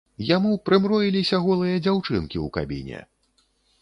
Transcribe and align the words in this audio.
Яму 0.27 0.53
прымроіліся 0.69 1.39
голыя 1.45 1.75
дзяўчынкі 1.89 2.37
ў 2.45 2.47
кабіне! 2.59 2.99